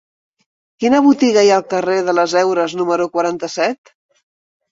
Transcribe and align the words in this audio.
Quina 0.83 1.01
botiga 1.07 1.43
hi 1.47 1.51
ha 1.51 1.57
al 1.59 1.65
carrer 1.73 1.97
de 2.09 2.15
les 2.19 2.35
Heures 2.41 2.75
número 2.81 3.07
quaranta-set? 3.17 3.93